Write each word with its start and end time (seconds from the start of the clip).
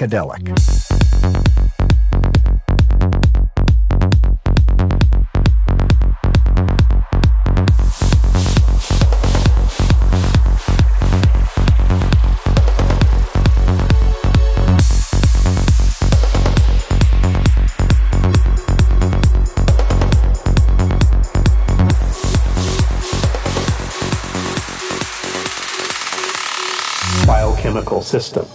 psychedelic. 0.00 0.50
system. 28.10 28.49